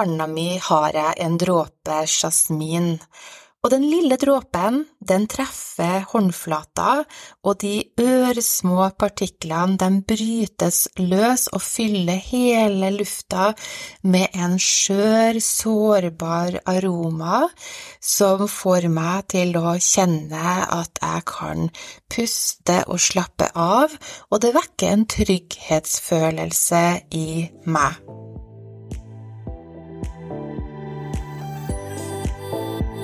[0.00, 2.94] Handa mi har jeg en dråpe jasmin,
[3.60, 7.02] og den lille dråpen, den treffer håndflata,
[7.44, 13.50] og de ørsmå partiklene, de brytes løs og fyller hele lufta
[14.08, 17.42] med en skjør, sårbar aroma
[18.00, 21.68] som får meg til å kjenne at jeg kan
[22.08, 23.92] puste og slappe av,
[24.32, 26.84] og det vekker en trygghetsfølelse
[27.20, 27.28] i
[27.68, 28.29] meg.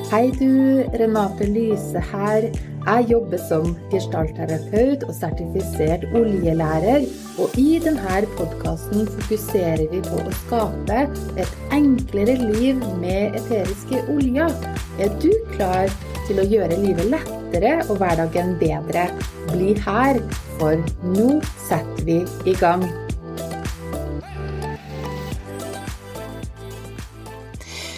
[0.07, 2.45] Hei du, Renate Lyse her.
[2.87, 7.09] Jeg jobber som gestaltterapeut og sertifisert oljelærer,
[7.43, 11.01] og i denne podkasten fokuserer vi på å skape
[11.43, 14.55] et enklere liv med eteriske oljer.
[15.03, 15.91] Er du klar
[16.29, 19.09] til å gjøre livet lettere og hverdagen bedre?
[19.51, 20.23] Bli her,
[20.61, 22.87] for nå setter vi i gang.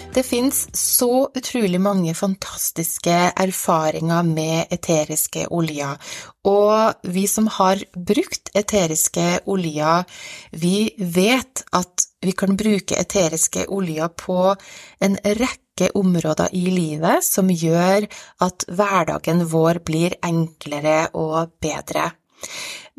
[0.09, 5.99] Det fins så utrolig mange fantastiske erfaringer med eteriske oljer,
[6.49, 10.07] og vi som har brukt eteriske oljer,
[10.51, 14.39] vi vet at vi kan bruke eteriske oljer på
[15.05, 18.09] en rekke områder i livet som gjør
[18.43, 22.09] at hverdagen vår blir enklere og bedre.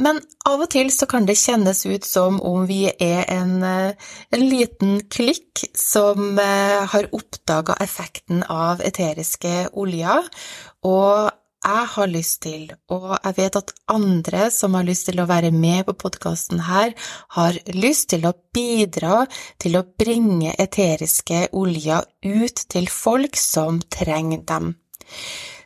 [0.01, 4.15] Men av og til så kan det kjennes ut som om vi er en, eh,
[4.33, 10.31] en liten klikk som eh, har oppdaga effekten av eteriske oljer,
[10.89, 11.31] og
[11.61, 15.51] jeg har lyst til, og jeg vet at andre som har lyst til å være
[15.53, 16.95] med på podkasten her,
[17.37, 19.27] har lyst til å bidra
[19.61, 24.73] til å bringe eteriske oljer ut til folk som trenger dem.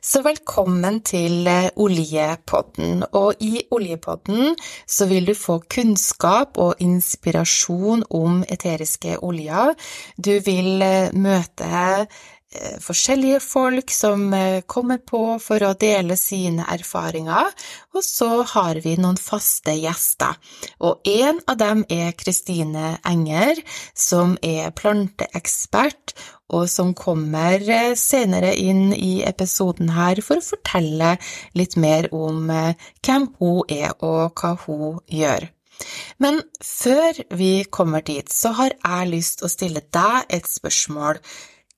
[0.05, 4.53] Så velkommen til eh, Oljepodden, og i Oljepodden
[4.85, 9.73] så vil du få kunnskap og inspirasjon om eteriske oljer.
[10.21, 12.05] Du vil eh, møte
[12.85, 14.29] forskjellige folk som
[14.71, 17.51] kommer på for å dele sine erfaringer,
[17.95, 20.39] og så har vi noen faste gjester.
[20.85, 23.61] Og en av dem er Kristine Enger,
[23.95, 26.15] som er planteekspert
[26.53, 31.17] og som kommer eh, senere inn i episoden her for å fortelle
[31.59, 35.49] litt mer om eh, hvem hun er og hva hun gjør.
[36.23, 41.19] Men før vi kommer dit, så har jeg lyst til å stille deg et spørsmål.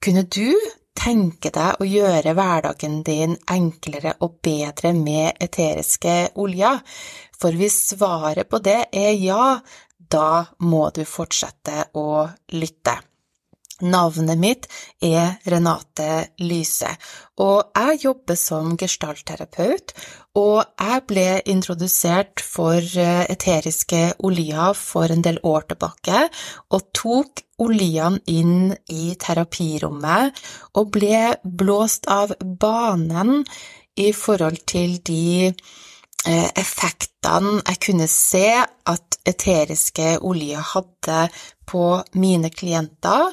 [0.02, 0.52] Kunne du
[0.96, 6.80] tenke deg å gjøre hverdagen din enklere og bedre med eteriske oljer?
[7.36, 9.58] For hvis svaret på det er ja,
[9.98, 10.30] da
[10.62, 12.96] må du fortsette å lytte.
[13.84, 14.66] Navnet mitt
[15.04, 16.88] er Renate Lyse,
[17.44, 19.92] og jeg jobber som gestaltterapeut,
[20.40, 26.22] og jeg ble introdusert for eh, eteriske oljer for en del år tilbake,
[26.72, 30.40] og tok oljene inn i terapirommet
[30.76, 33.44] og ble blåst av banen
[33.96, 36.50] i forhold til de eh,
[37.26, 38.48] effektene jeg kunne se
[38.86, 41.28] at eteriske oljer hadde
[41.66, 43.32] på mine klienter,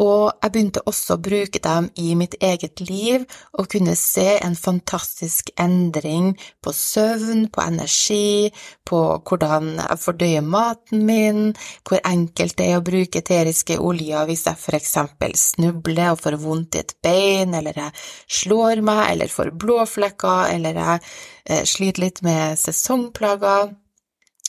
[0.00, 3.24] og jeg begynte også å bruke dem i mitt eget liv
[3.58, 6.32] og kunne se en fantastisk endring
[6.64, 8.50] på søvn, på energi,
[8.86, 11.42] på hvordan jeg fordøyer maten min,
[11.88, 16.38] hvor enkelt det er å bruke eteriske oljer hvis jeg for eksempel snubler og får
[16.44, 17.92] vondt i et bein, eller jeg
[18.40, 21.04] slår meg, eller får blåflekker, eller jeg
[21.44, 23.29] eh, sliter litt med sesongplager.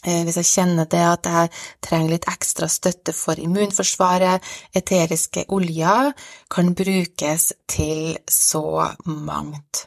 [0.02, 1.52] Eh, hvis jeg kjenner det at jeg
[1.86, 4.42] trenger litt ekstra støtte for immunforsvaret,
[4.74, 6.14] eteriske oljer
[6.50, 8.66] kan brukes til så
[9.06, 9.86] mangt.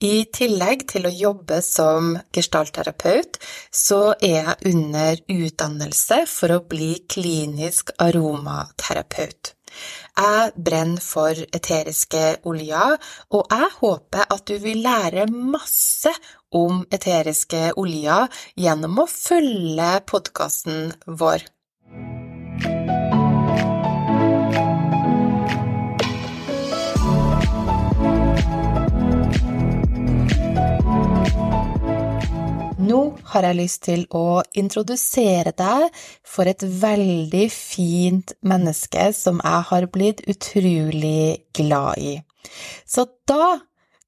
[0.00, 3.36] I tillegg til å jobbe som gestaltterapeut,
[3.68, 9.54] så er jeg under utdannelse for å bli klinisk aromaterapeut.
[10.20, 12.98] Jeg brenner for eteriske oljer,
[13.32, 16.12] og jeg håper at du vil lære masse
[16.52, 18.28] om eteriske oljer
[18.60, 20.90] gjennom å følge podkasten
[21.22, 21.46] vår.
[32.90, 33.00] Nå
[33.30, 35.84] har jeg lyst til å introdusere deg
[36.26, 42.16] for et veldig fint menneske som jeg har blitt utrolig glad i.
[42.82, 43.60] Så da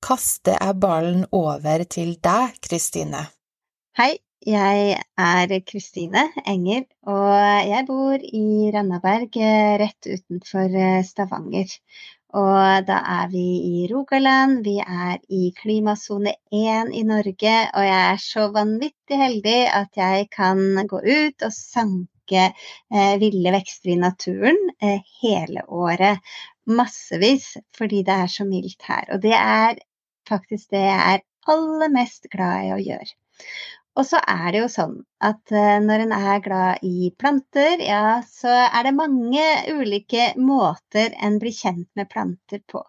[0.03, 3.23] kaster jeg ballen over til deg, Kristine.
[4.01, 7.31] Hei, jeg er Kristine Enger, og
[7.69, 9.39] jeg bor i Randaberg,
[9.85, 10.75] rett utenfor
[11.07, 11.71] Stavanger.
[12.33, 17.99] Og da er vi i Rogaland, vi er i klimasone 1 i Norge, og jeg
[18.13, 23.99] er så vanvittig heldig at jeg kan gå ut og sanke eh, ville vekster i
[24.01, 26.25] naturen eh, hele året.
[26.65, 29.05] Massevis, fordi det er så mildt her.
[29.13, 29.77] Og det er
[30.29, 33.13] faktisk det jeg er aller mest glad i å gjøre.
[33.99, 38.23] Og så er det jo sånn at eh, når en er glad i planter, ja,
[38.25, 42.81] så er det mange ulike måter en blir kjent med planter på.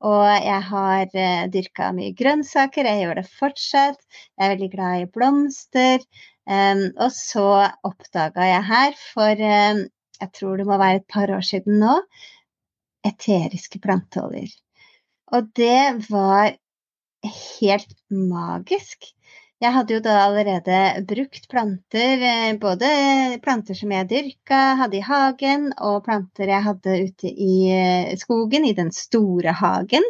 [0.00, 3.98] Og jeg har uh, dyrka mye grønnsaker, jeg gjør det fortsatt.
[4.32, 6.06] Jeg er veldig glad i blomster.
[6.48, 7.48] Um, og så
[7.84, 9.82] oppdaga jeg her for um,
[10.20, 11.94] jeg tror det må være et par år siden nå,
[13.08, 14.50] eteriske planteoljer.
[15.36, 16.52] Og det var
[17.60, 19.12] helt magisk.
[19.60, 20.76] Jeg hadde jo da allerede
[21.08, 22.88] brukt planter, eh, både
[23.44, 28.64] planter som jeg dyrka, hadde i hagen, og planter jeg hadde ute i eh, skogen,
[28.64, 30.06] i den store hagen.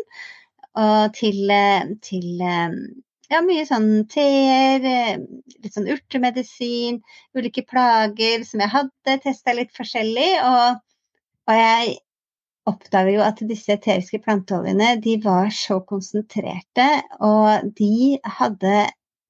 [0.78, 4.86] Og til, eh, til ja, mye sånn teer,
[5.18, 7.02] litt sånn urtemedisin,
[7.34, 10.30] ulike plager som jeg hadde, testa litt forskjellig.
[10.46, 10.78] Og,
[11.50, 11.98] og jeg
[12.70, 16.88] oppdager jo at disse eteriske planteoljene de var så konsentrerte,
[17.18, 18.78] og de hadde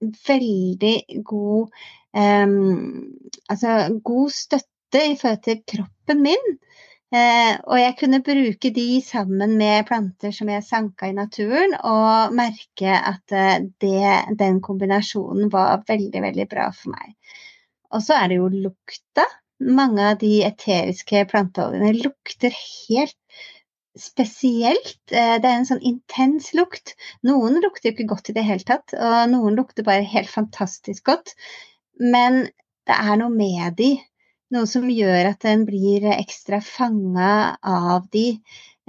[0.01, 1.69] veldig god
[2.17, 2.55] um,
[3.51, 3.75] Altså
[4.05, 6.53] god støtte i forhold til kroppen min.
[7.11, 12.35] Eh, og jeg kunne bruke de sammen med planter som jeg sanka i naturen, og
[12.39, 17.17] merke at uh, det, den kombinasjonen var veldig, veldig bra for meg.
[17.91, 19.27] Og så er det jo lukta.
[19.61, 23.19] Mange av de eteriske planteoljene lukter helt
[23.99, 25.01] spesielt.
[25.11, 26.95] Eh, det er en sånn intens lukt.
[27.27, 31.09] Noen lukter jo ikke godt i det hele tatt, og noen lukter bare helt fantastisk
[31.11, 31.35] godt.
[32.01, 32.45] Men
[32.89, 33.93] det er noe med de,
[34.55, 38.41] noe som gjør at en blir ekstra fanga av de.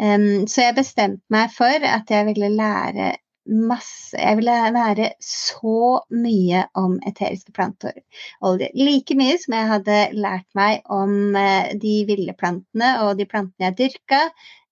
[0.02, 3.12] Så jeg bestemte meg for at jeg ville lære
[3.46, 8.70] masse Jeg ville lære så mye om eteriske planteoljer.
[8.78, 13.72] Like mye som jeg hadde lært meg om eh, de ville plantene og de plantene
[13.72, 14.22] jeg dyrka.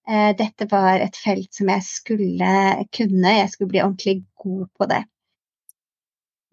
[0.09, 2.51] Eh, dette var et felt som jeg skulle
[2.95, 5.03] kunne, jeg skulle bli ordentlig god på det.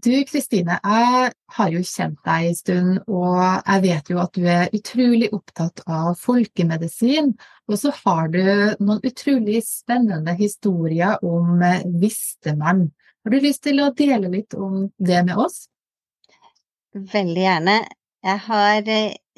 [0.05, 4.45] Du Kristine, jeg har jo kjent deg en stund, og jeg vet jo at du
[4.45, 7.33] er utrolig opptatt av folkemedisin.
[7.67, 8.43] Og så har du
[8.77, 11.65] noen utrolig spennende historier om
[11.97, 12.91] Vistemann.
[13.25, 15.65] Har du lyst til å dele litt om det med oss?
[16.93, 17.81] Veldig gjerne.
[18.27, 18.93] Jeg har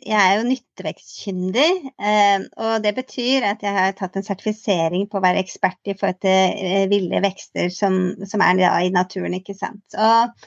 [0.07, 5.19] jeg er jo nyttevekstkyndig, eh, og det betyr at jeg har tatt en sertifisering på
[5.19, 7.99] å være ekspert i forhold til eh, ville vekster som,
[8.29, 9.83] som er i naturen, ikke sant.
[9.99, 10.47] Og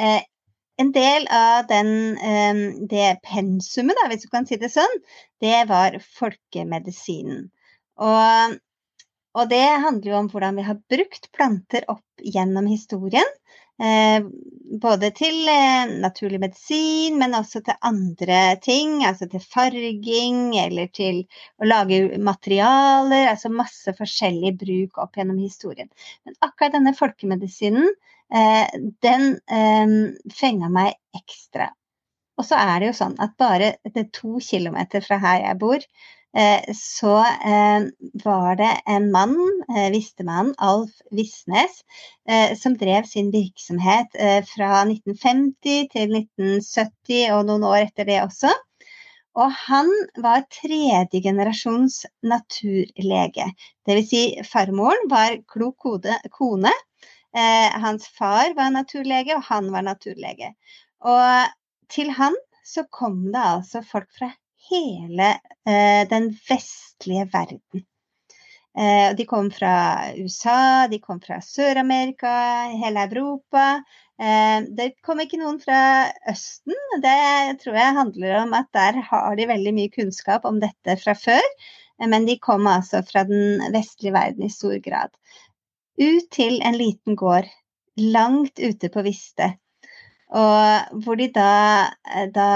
[0.00, 0.20] eh,
[0.80, 1.90] en del av den,
[2.88, 4.94] det pensumet, da, hvis du kan si det sånn,
[5.44, 7.50] det var folkemedisinen.
[8.00, 8.54] Og,
[9.36, 13.28] og det handler jo om hvordan vi har brukt planter opp gjennom historien.
[13.80, 14.24] Eh,
[14.80, 19.00] både til eh, naturlig medisin, men også til andre ting.
[19.08, 21.22] Altså til farging eller til
[21.60, 23.30] å lage materialer.
[23.32, 25.88] Altså masse forskjellig bruk opp gjennom historien.
[26.28, 27.88] Men akkurat denne folkemedisinen,
[28.34, 29.30] eh, den
[30.36, 31.70] fenga meg ekstra.
[32.40, 35.82] Og så er det jo sånn at bare etter to kilometer fra her jeg bor,
[36.76, 37.86] så eh,
[38.24, 39.36] var det en mann,
[39.90, 41.80] Vistemannen Alf Visnes,
[42.60, 44.14] som drev sin virksomhet
[44.46, 48.52] fra 1950 til 1970 og noen år etter det også.
[49.38, 49.90] Og han
[50.22, 53.46] var tredje generasjons naturlege.
[53.86, 54.08] Dvs.
[54.10, 55.86] Si farmoren var klok
[56.30, 56.72] kone.
[57.32, 60.54] hans far var naturlege, og han var naturlege.
[61.00, 61.50] Og
[61.88, 62.34] til han
[62.66, 64.30] så kom det altså folk fra
[64.68, 65.30] hele
[65.68, 67.86] eh, den vestlige verden.
[68.78, 69.74] Eh, de kom fra
[70.16, 72.32] USA, de kom fra Sør-Amerika,
[72.82, 73.82] hele Europa.
[74.20, 76.76] Eh, det kom ikke noen fra Østen.
[77.02, 81.16] Det tror jeg handler om at der har de veldig mye kunnskap om dette fra
[81.18, 81.46] før.
[82.00, 85.10] Men de kom altså fra den vestlige verden i stor grad.
[86.00, 87.48] Ut til en liten gård
[88.00, 89.50] langt ute på Viste.
[90.30, 91.90] Og hvor de da,
[92.32, 92.50] da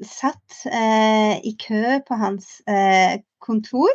[0.00, 3.92] satt eh, i kø på hans eh, kontor,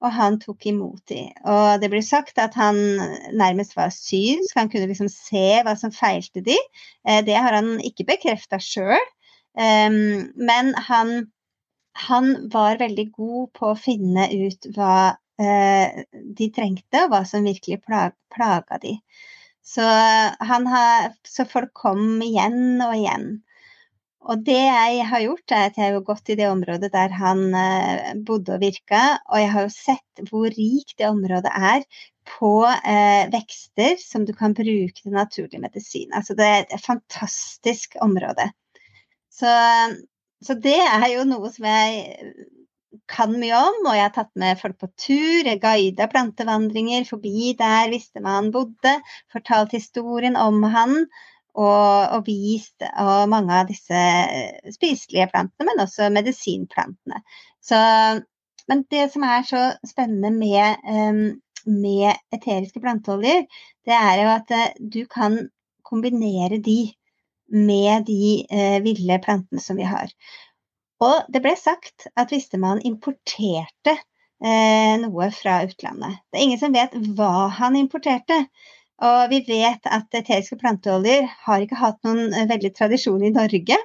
[0.00, 1.30] og han tok imot dem.
[1.48, 2.78] Og det blir sagt at han
[3.36, 6.60] nærmest var synsk, han kunne liksom se hva som feilte dem.
[7.08, 9.00] Eh, det har han ikke bekrefta sjøl,
[9.60, 11.30] ehm, men han,
[12.06, 16.00] han, var veldig god på å finne ut hva eh,
[16.38, 18.96] de trengte, og hva som virkelig plag, plaga de.
[19.70, 23.28] Så, har, så folk kom igjen og igjen.
[24.28, 27.46] Og det jeg har gjort, er at jeg har gått i det området der han
[27.56, 31.86] eh, bodde og virka, og jeg har jo sett hvor rikt det området er
[32.28, 36.12] på eh, vekster som du kan bruke til naturlig medisin.
[36.12, 38.50] Altså det er et fantastisk område.
[39.32, 39.48] Så
[40.40, 42.30] så det er jo noe som jeg
[43.10, 45.46] kan mye om, og jeg har tatt med folk på tur.
[45.46, 48.94] Jeg guida plantevandringer forbi der visste man han bodde,
[49.32, 51.04] fortalt historien om han.
[51.58, 54.00] Og, og vist og mange av disse
[54.70, 57.22] spiselige plantene, men også medisinplantene.
[57.58, 57.78] Så,
[58.70, 63.48] men det som er så spennende med, med eteriske planteoljer,
[63.86, 65.40] det er jo at eh, du kan
[65.82, 66.92] kombinere de
[67.50, 70.12] med de eh, ville plantene som vi har.
[71.02, 76.20] Og det ble sagt at hvis man importerte eh, noe fra utlandet.
[76.30, 78.44] Det er ingen som vet hva han importerte.
[79.00, 83.78] Og vi vet at eteriske planteoljer har ikke hatt noen eh, veldig tradisjon i Norge.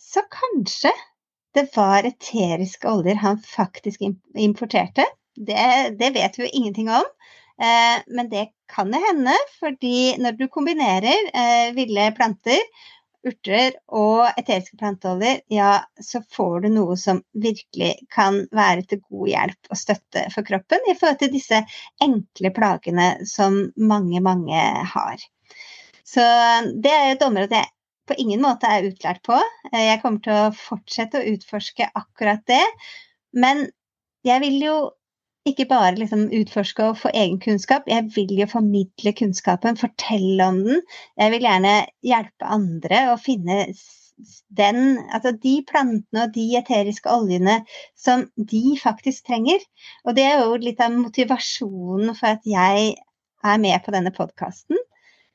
[0.00, 0.92] Så kanskje
[1.54, 5.06] det var eteriske oljer han faktisk importerte.
[5.34, 7.06] Det, det vet vi jo ingenting om.
[7.62, 12.58] Eh, men det kan det hende, fordi når du kombinerer eh, ville planter
[13.24, 19.30] urter og eteriske planteoljer, ja, så får du noe som virkelig kan være til god
[19.32, 21.60] hjelp og støtte for kroppen i forhold til disse
[22.04, 25.24] enkle plagene som mange, mange har.
[26.04, 26.24] Så
[26.84, 27.70] det er et område jeg
[28.04, 29.36] på ingen måte er utlært på.
[29.72, 32.64] Jeg kommer til å fortsette å utforske akkurat det.
[33.32, 33.64] Men
[34.28, 34.74] jeg vil jo
[35.48, 37.88] ikke bare liksom utforske og få egen kunnskap.
[37.90, 40.80] Jeg vil jo formidle kunnskapen, fortelle om den.
[41.20, 41.74] Jeg vil gjerne
[42.06, 43.58] hjelpe andre å finne
[44.54, 44.80] den,
[45.12, 47.58] altså de plantene og de eteriske oljene
[47.98, 49.60] som de faktisk trenger.
[50.06, 52.94] Og det er jo litt av motivasjonen for at jeg
[53.44, 54.80] er med på denne podkasten.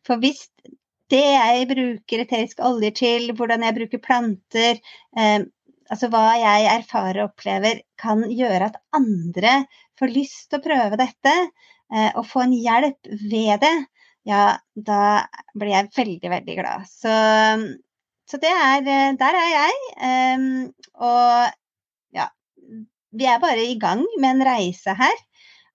[0.07, 0.47] For hvis
[1.11, 4.79] det jeg bruker eteriske oljer til, hvordan jeg bruker planter,
[5.17, 5.39] eh,
[5.89, 9.63] altså hva jeg erfarer og opplever, kan gjøre at andre
[9.99, 13.75] får lyst til å prøve dette eh, og få en hjelp ved det,
[14.27, 14.43] ja,
[14.75, 15.03] da
[15.57, 16.89] blir jeg veldig, veldig glad.
[16.89, 17.13] Så,
[18.29, 18.83] så det er
[19.17, 19.79] Der er jeg.
[20.03, 20.43] Um,
[20.99, 21.55] og
[22.15, 22.27] ja,
[23.15, 25.23] vi er bare i gang med en reise her.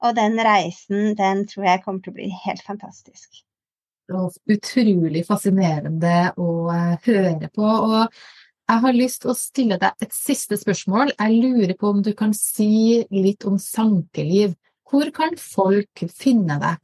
[0.04, 3.42] Og den reisen, den tror jeg kommer til å bli helt fantastisk.
[4.12, 7.64] Utrolig fascinerende å eh, høre på.
[7.64, 8.11] og
[8.64, 11.12] jeg har lyst til å stille deg et siste spørsmål.
[11.18, 14.54] Jeg lurer på om du kan si litt om sankeliv.
[14.88, 16.80] Hvor kan folk finne deg?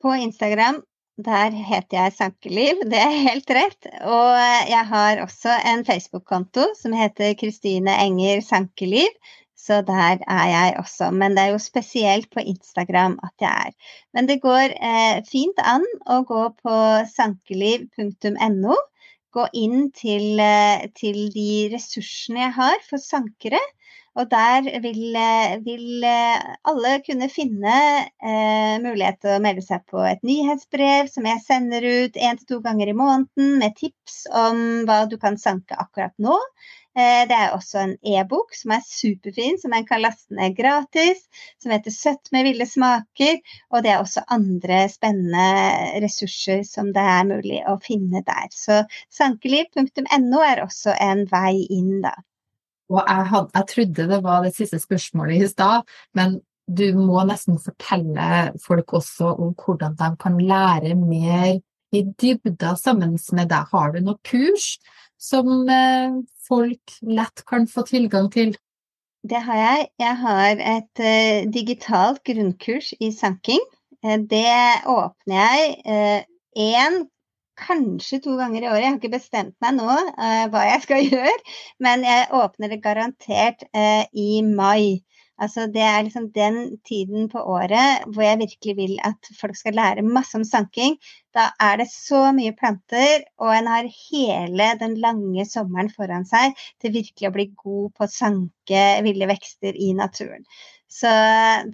[0.00, 0.80] På Instagram.
[1.20, 3.88] Der heter jeg Sankeliv, det er helt rett.
[4.08, 4.38] Og
[4.70, 9.10] jeg har også en Facebook-konto som heter Kristine Enger Sankeliv.
[9.60, 11.10] Så der er jeg også.
[11.12, 13.96] Men det er jo spesielt på Instagram at jeg er.
[14.16, 16.78] Men det går eh, fint an å gå på
[17.12, 18.78] sankeliv.no
[19.34, 23.60] gå inn til, eh, til, de ressursene jeg har for sankere.
[24.18, 29.84] Og der vil, eh, vil eh, alle kunne finne eh, mulighet til å melde seg
[29.90, 34.24] på et nyhetsbrev som jeg sender ut én til to ganger i måneden med tips
[34.34, 36.36] om hva du kan sanke akkurat nå.
[36.98, 41.22] Eh, det er også en e-bok som er superfin, som en kan laste ned gratis.
[41.62, 43.38] Som heter 'Søtt med ville smaker'.
[43.70, 48.50] Og det er også andre spennende ressurser som det er mulig å finne der.
[48.50, 48.82] Så
[49.20, 52.16] sankeliv.no er også en vei inn, da.
[52.90, 55.86] Og jeg, had, jeg trodde det var det siste spørsmålet i stad,
[56.18, 61.58] men du må nesten fortelle folk også om hvordan de kan lære mer
[61.90, 63.70] i dybda sammen med deg.
[63.72, 64.76] Har du noe kurs
[65.20, 68.54] som eh, folk lett kan få tilgang til?
[69.26, 69.88] Det har jeg.
[70.00, 73.60] Jeg har et uh, digitalt grunnkurs i sanking.
[74.00, 74.48] Uh, det
[74.88, 76.24] åpner jeg
[76.56, 77.08] én, uh,
[77.60, 78.82] kanskje to ganger i året.
[78.82, 79.88] Jeg har ikke bestemt meg nå
[80.52, 81.36] hva jeg skal gjøre,
[81.86, 85.00] men jeg åpner det garantert i mai.
[85.40, 89.78] Altså det er liksom den tiden på året hvor jeg virkelig vil at folk skal
[89.78, 90.98] lære masse om sanking.
[91.34, 96.58] Da er det så mye planter, og en har hele den lange sommeren foran seg
[96.82, 100.44] til virkelig å bli god på å sanke ville vekster i naturen.
[100.90, 101.10] Så,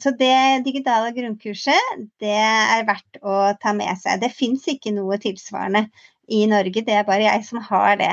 [0.03, 4.21] så det digitale grunnkurset, det er verdt å ta med seg.
[4.21, 5.87] Det fins ikke noe tilsvarende
[6.29, 6.83] i Norge.
[6.85, 8.11] Det er bare jeg som har det.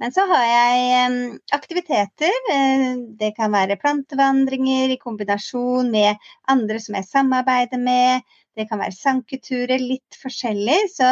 [0.00, 1.18] Men så har jeg
[1.56, 2.32] aktiviteter.
[3.20, 8.24] Det kan være plantevandringer i kombinasjon med andre som jeg samarbeider med.
[8.56, 10.78] Det kan være sanketurer, litt forskjellig.
[10.94, 11.10] Så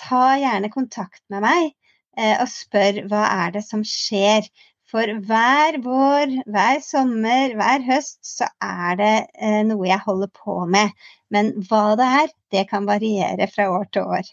[0.00, 1.70] ta gjerne kontakt med meg
[2.16, 4.48] eh, og spør hva er det som skjer.
[4.90, 10.56] For hver vår, hver sommer, hver høst så er det eh, noe jeg holder på
[10.66, 10.90] med.
[11.30, 14.30] Men hva det er, det kan variere fra år til år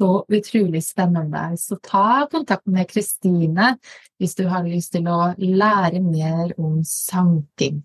[0.00, 1.56] så utrolig spennende.
[1.56, 3.74] Så ta kontakt med Kristine
[4.20, 7.82] hvis du har lyst til å lære mer om sanking.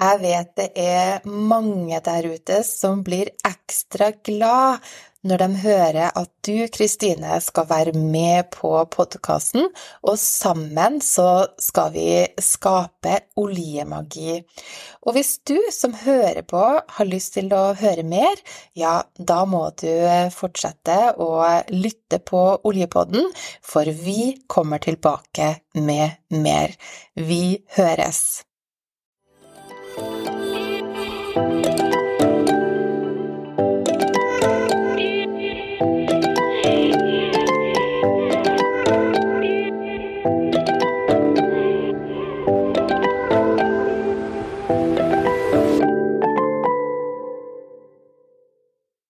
[0.00, 4.86] Jeg vet det er mange der ute som blir ekstra glad
[5.26, 9.68] når de hører at du, Kristine, skal være med på podkasten,
[10.02, 12.08] og sammen så skal vi
[12.40, 14.38] skape oljemagi.
[15.04, 16.64] Og hvis du som hører på
[16.96, 18.40] har lyst til å høre mer,
[18.78, 19.92] ja, da må du
[20.34, 21.30] fortsette å
[21.72, 23.30] lytte på Oljepodden,
[23.64, 26.76] for vi kommer tilbake med mer.
[27.16, 28.44] Vi høres!